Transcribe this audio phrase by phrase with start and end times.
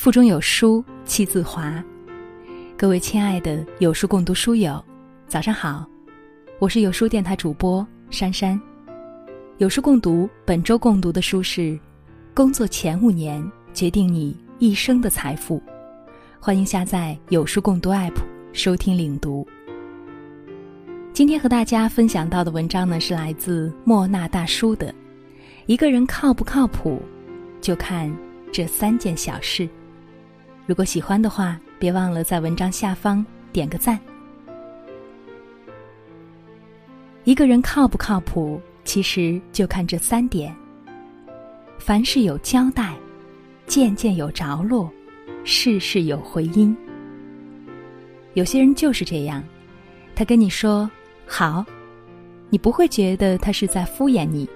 [0.00, 1.74] 腹中有书气自华。
[2.74, 4.82] 各位亲爱的有书共读书友，
[5.26, 5.86] 早上好，
[6.58, 8.58] 我是有书电台主播珊珊。
[9.58, 11.60] 有书共读本周共读的书是
[12.32, 15.58] 《工作前五年决定你一生的财富》，
[16.40, 18.22] 欢迎下载有书共读 APP
[18.54, 19.46] 收听领读。
[21.12, 24.90] 今天和大家分享到的文章呢，是来自莫那大叔的
[25.66, 27.02] 《一个人靠不靠谱，
[27.60, 28.10] 就看
[28.50, 29.64] 这三件小事》。
[30.70, 33.98] 如果喜欢的话，别忘了在文章下方点个赞。
[37.24, 40.54] 一个人靠不靠谱，其实就看这三点：
[41.80, 42.94] 凡事有交代，
[43.66, 44.88] 件件有着落，
[45.42, 46.76] 事事有回音。
[48.34, 49.42] 有些人就是这样，
[50.14, 50.88] 他跟你说
[51.26, 51.66] 好，
[52.48, 54.48] 你不会觉得他是在敷衍你。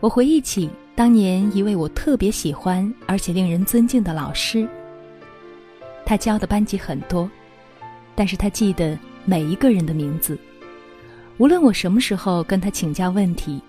[0.00, 0.68] 我回忆起。
[0.96, 4.68] 当年一位我特别喜欢而且令人尊敬的老师，
[6.06, 7.28] 他教的班级很多，
[8.14, 10.38] 但是他记得每一个人的名字。
[11.38, 13.60] 无论我什么时候跟他请教问题，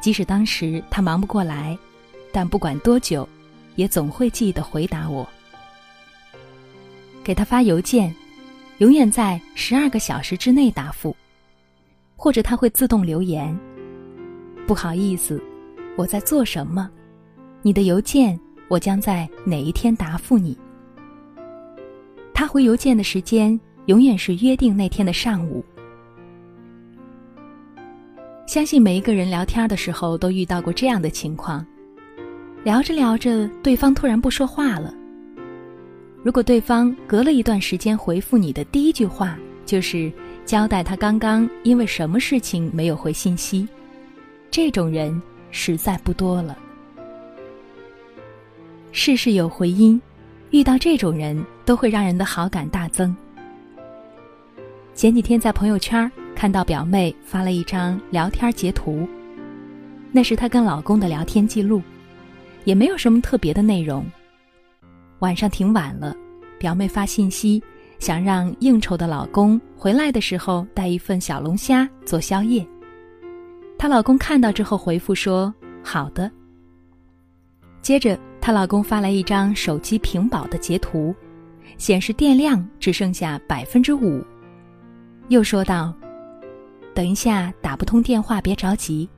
[0.00, 1.78] 即使当时他忙不过来，
[2.32, 3.28] 但不管多久，
[3.76, 5.24] 也总会记得回答我。
[7.22, 8.12] 给他发邮件，
[8.78, 11.14] 永远在十二个小时之内答复，
[12.16, 13.56] 或者他会自动留言
[14.66, 15.40] ：“不好意思。”
[15.96, 16.90] 我在做什么？
[17.62, 20.56] 你的邮件我将在哪一天答复你？
[22.34, 25.64] 他回邮件的时间永远是约定那天的上午。
[28.46, 31.66] 相信每一个人聊天的时候都遇到过这样的情况：
[32.62, 34.94] 聊着聊着，对方突然不说话了。
[36.22, 40.12] 如果对方隔了一段时间回复你的第一句话就是
[40.44, 43.66] 交代他刚刚因为什么事情没有回信息，
[44.50, 45.20] 这种人。
[45.56, 46.54] 实在不多了。
[48.92, 50.00] 事事有回音，
[50.50, 53.16] 遇到这种人都会让人的好感大增。
[54.94, 59.08] 前几天在朋友圈看到表妹发了一张聊天截图，
[60.12, 61.80] 那是她跟老公的聊天记录，
[62.64, 64.04] 也没有什么特别的内容。
[65.20, 66.14] 晚上挺晚了，
[66.58, 67.62] 表妹发信息
[67.98, 72.66] 想让应酬的老公回来的时候带一份小龙虾做宵夜。
[73.78, 75.52] 她老公看到之后回复说
[75.84, 76.30] ：“好的。”
[77.82, 81.14] 接着，她老公发来一张手机屏保的截图，
[81.78, 84.24] 显示电量只剩下百分之五。
[85.28, 85.92] 又说道
[86.94, 89.08] ：“等一下打不通电话别着急，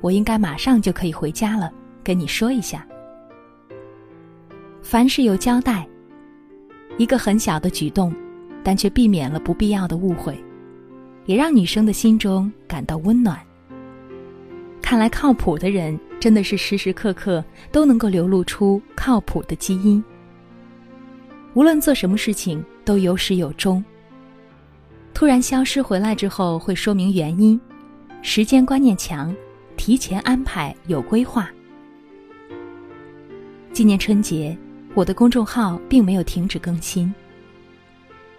[0.00, 1.70] 我应该马上就可以回家了，
[2.02, 2.86] 跟你说一下。
[4.82, 5.86] 凡事有交代，
[6.98, 8.14] 一个很小的举动，
[8.62, 10.36] 但却避免了不必要的误会，
[11.26, 13.38] 也让女生的心中感到温暖。”
[14.94, 20.00] 看来靠谱的人真的是时时刻刻都能够流露出靠谱的基因。
[21.52, 23.84] 无论做什么事情都有始有终。
[25.12, 27.60] 突然消失回来之后会说明原因，
[28.22, 29.34] 时间观念强，
[29.76, 31.50] 提前安排有规划。
[33.72, 34.56] 今年春节，
[34.94, 37.12] 我的公众号并没有停止更新。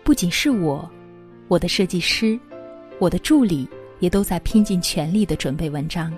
[0.06, 0.90] 不仅是我，
[1.50, 2.40] 我的设计师，
[2.98, 3.68] 我的助理
[4.00, 6.14] 也都在拼尽全力的准备文章。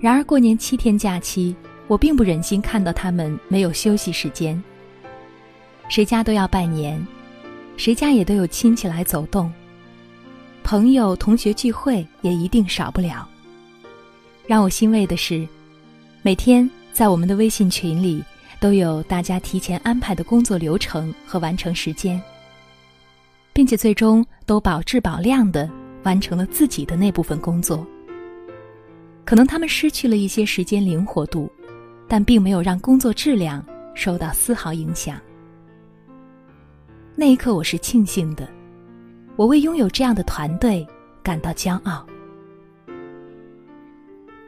[0.00, 1.54] 然而过年七天假期，
[1.88, 4.62] 我并不忍心看到他们没有休息时间。
[5.88, 7.04] 谁家都要拜年，
[7.76, 9.52] 谁家也都有亲戚来走动，
[10.62, 13.28] 朋友同学聚会也一定少不了。
[14.46, 15.46] 让我欣慰的是，
[16.22, 18.22] 每天在我们的微信群里
[18.60, 22.22] 都有大家提前安排的工作流程和完成时间，
[23.52, 25.68] 并且最终都保质保量的
[26.04, 27.84] 完成了自己的那部分工作。
[29.28, 31.52] 可能他们失去了一些时间灵活度，
[32.08, 33.62] 但并没有让工作质量
[33.94, 35.20] 受到丝毫影响。
[37.14, 38.48] 那一刻，我是庆幸的，
[39.36, 40.86] 我为拥有这样的团队
[41.22, 42.06] 感到骄傲。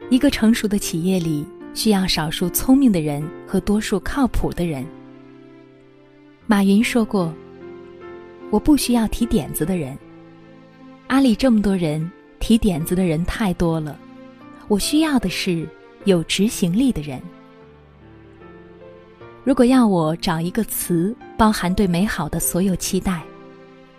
[0.09, 1.45] 一个成熟的企业里，
[1.75, 4.83] 需要少数聪明的人和多数靠谱的人。
[6.47, 7.31] 马云说过
[8.49, 9.95] ：“我不需要提点子的人。”
[11.05, 13.95] 阿里这么多人，提点子的人太多了。
[14.71, 15.67] 我需要的是
[16.05, 17.21] 有执行力的人。
[19.43, 23.21] 如果要我找一个词包含对美好的所有期待，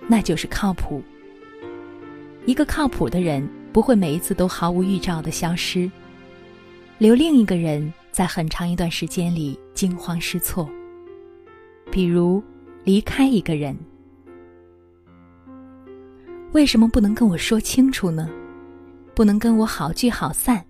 [0.09, 1.03] 那就是靠谱。
[2.47, 5.91] 一个靠谱的人不会每一次都毫无预兆的消失，
[6.97, 10.67] 留另一个人在很长一段时间里惊慌失措。
[11.91, 12.43] 比如
[12.83, 13.77] 离开一个人，
[16.53, 18.27] 为什么不能跟我说清楚呢？
[19.23, 20.61] 不能跟我好聚好散，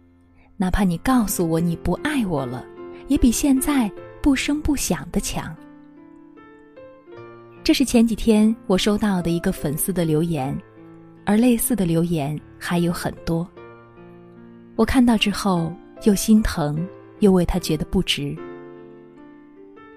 [0.58, 2.62] 哪怕你告诉我你不爱我了，
[3.08, 3.90] 也比现在
[4.20, 5.56] 不声不响的强。
[7.64, 10.54] 这是前几天我收到的一个粉丝的留言，
[11.24, 13.48] 而类似的留言还有很多。
[14.76, 15.72] 我看到之后
[16.02, 16.86] 又心疼，
[17.20, 18.36] 又为他觉得不值。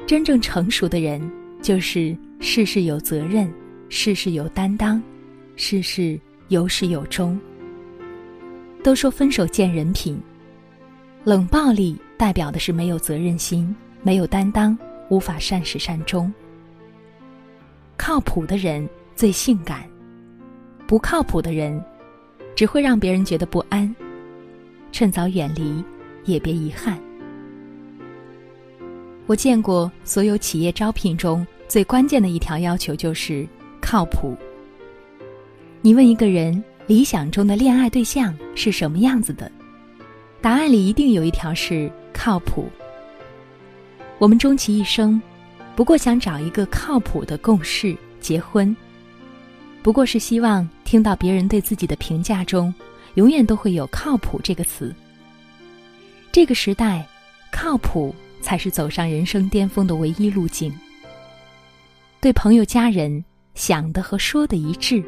[0.07, 1.29] 真正成熟的人，
[1.61, 3.53] 就是事事有责任，
[3.89, 5.03] 事事有担当，
[5.57, 6.17] 事事
[6.47, 7.37] 有始有终。
[8.85, 10.15] 都说分手见人品，
[11.23, 14.77] 冷暴力代表的是没有责任心，没有担当，
[15.09, 16.31] 无法善始善终。
[17.97, 19.89] 靠谱的人最性感，
[20.85, 21.83] 不靠谱的人，
[22.55, 23.91] 只会让别人觉得不安。
[24.91, 25.83] 趁早远离，
[26.25, 26.95] 也别遗憾。
[29.25, 33.47] 我见过所有企业招聘中最关键的一条要求就是
[33.81, 34.37] 靠谱。
[35.81, 39.51] 你问一个人理想中的恋爱对象是什么样子的，
[40.41, 42.69] 答案里一定有一条是靠谱。
[44.19, 45.21] 我们终其一生。
[45.75, 48.73] 不过想找一个靠谱的共事结婚，
[49.83, 52.73] 不过是希望听到别人对自己的评价中，
[53.15, 54.95] 永远都会有“靠谱”这个词。
[56.31, 57.05] 这个时代，
[57.51, 60.73] 靠谱才是走上人生巅峰的唯一路径。
[62.21, 63.21] 对朋友、家人
[63.53, 65.03] 想的和说的一致，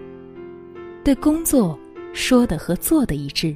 [1.07, 1.79] 对工作
[2.11, 3.55] 说的和做的一致。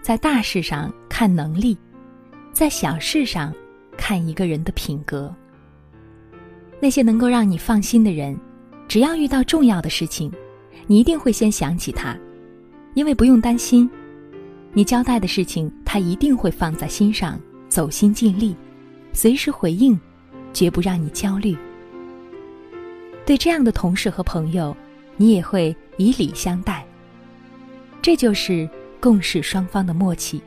[0.00, 1.76] 在大事上看能力，
[2.50, 3.52] 在小事上
[3.94, 5.30] 看一个人的品格。
[6.80, 8.34] 那些能够让你放心的人，
[8.88, 10.32] 只要遇到重要的事情，
[10.86, 12.16] 你一定会先想起他，
[12.94, 13.86] 因为不用担心，
[14.72, 17.38] 你交代的事情他一定会放在心上，
[17.68, 18.56] 走心尽力，
[19.12, 20.00] 随时回应，
[20.54, 21.54] 绝不让你焦虑。
[23.26, 24.74] 对这样的同事和朋友，
[25.18, 26.84] 你也会以礼相待。
[28.02, 28.68] 这就是
[29.00, 30.40] 共事双方的默契。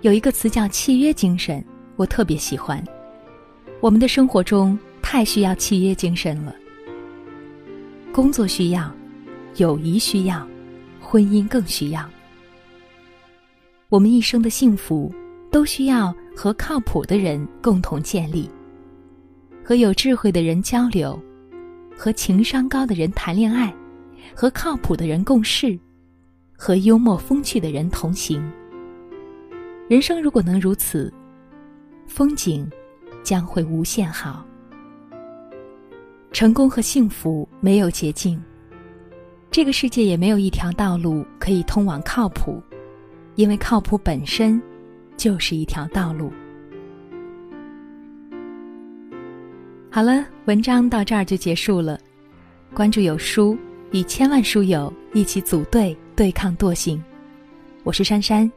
[0.00, 1.64] 有一个词叫契约精神，
[1.96, 2.82] 我特别喜欢。
[3.80, 6.54] 我们的生活中太需要契约精神了。
[8.12, 8.92] 工作需要，
[9.56, 10.46] 友谊需要，
[11.00, 12.08] 婚姻更需要。
[13.88, 15.14] 我们一生的幸福
[15.50, 18.50] 都需要和靠谱的人共同建立，
[19.64, 21.20] 和有智慧的人交流，
[21.98, 23.74] 和情商高的人谈恋爱，
[24.32, 25.76] 和靠谱的人共事，
[26.56, 28.40] 和幽默风趣的人同行。
[29.88, 31.12] 人生如果能如此，
[32.06, 32.66] 风景。
[33.24, 34.46] 将会无限好。
[36.32, 38.42] 成功和幸福没有捷径，
[39.50, 42.62] 这个世界也没有一条道路可以通往靠谱，
[43.34, 44.58] 因为靠谱本身
[45.14, 46.32] 就是一条道路。
[49.90, 51.98] 好了，文章到这儿就结束了。
[52.74, 53.56] 关注有书，
[53.90, 57.02] 与千万书友一起组队对抗惰性。
[57.84, 58.50] 我是珊珊，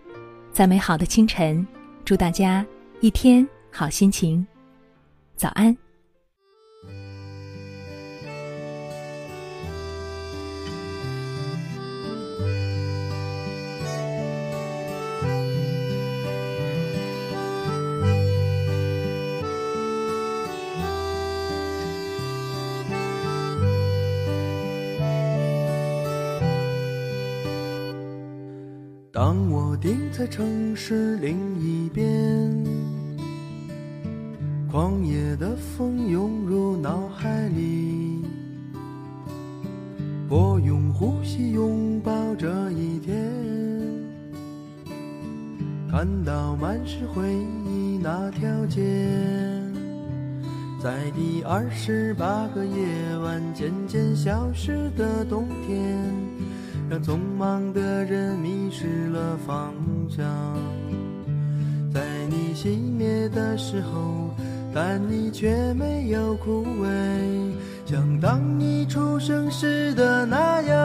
[0.51, 1.65] 在美好的清晨，
[2.03, 2.65] 祝大家
[2.99, 4.45] 一天好心情。
[5.37, 5.75] 早安。
[29.13, 32.05] 当我定在城市另一边。
[34.71, 38.23] 狂野的风涌入脑海里，
[40.29, 43.29] 我用呼吸拥抱这一天，
[45.89, 47.33] 看到满是回
[47.65, 48.81] 忆那条街，
[50.81, 56.01] 在第二十八个夜晚渐渐消失的冬天，
[56.91, 59.73] 让匆忙的人迷失了方
[60.09, 60.27] 向，
[61.93, 62.67] 在你熄
[62.97, 64.29] 灭的时候。
[64.73, 66.89] 但你却没有枯萎，
[67.85, 70.77] 像当你出生时的那样。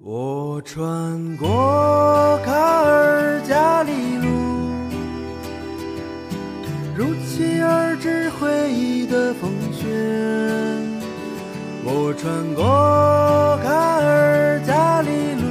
[0.00, 2.13] 我穿过
[12.24, 12.64] 穿过
[13.62, 13.68] 卡
[14.00, 15.44] 尔加里路。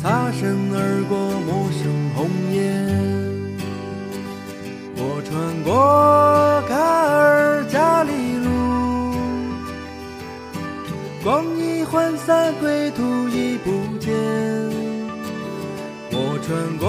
[0.00, 1.82] 擦身而过，陌生
[2.14, 2.62] 红颜。
[4.94, 8.46] 我穿过卡尔加里路，
[11.24, 14.14] 光一涣散，归途已不见。
[16.12, 16.86] 我穿过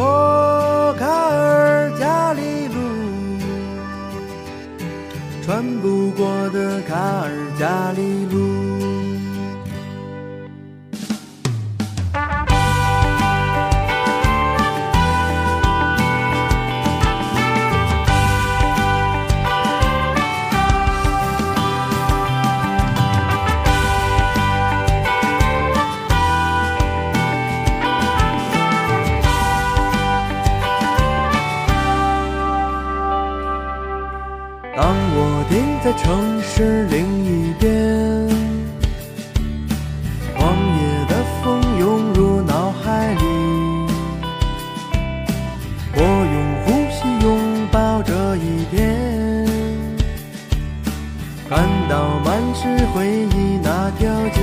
[6.16, 7.30] 过的卡尔
[7.60, 8.55] 加里路。
[34.76, 37.72] 当我停在城市另一边，
[40.36, 43.24] 狂野的风涌入脑海里，
[45.96, 46.00] 我
[46.34, 47.26] 用呼吸拥
[47.72, 49.48] 抱这一天，
[51.48, 54.42] 看到满是回忆那条街，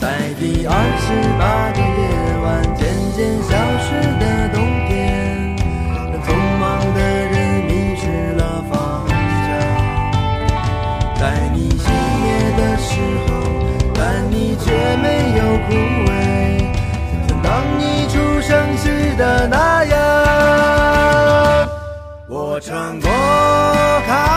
[0.00, 2.02] 在第二十八个夜
[2.42, 2.80] 晚渐
[3.14, 3.61] 渐消。
[22.52, 24.31] 我穿过。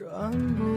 [0.00, 0.69] 转不？